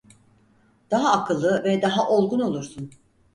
Daha 0.91 1.11
akıllı 1.11 1.63
ve 1.63 1.81
daha 1.81 2.09
olgun 2.09 2.39
olursun. 2.39 2.91